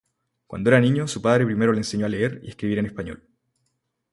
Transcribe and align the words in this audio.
Cuando 0.47 0.71
era 0.71 0.79
niño, 0.79 1.07
su 1.07 1.21
padre 1.21 1.45
primero 1.45 1.71
le 1.73 1.77
enseñó 1.77 2.07
a 2.07 2.09
leer 2.09 2.39
y 2.41 2.47
escribir 2.49 2.79
en 2.79 2.87
español. 2.87 3.23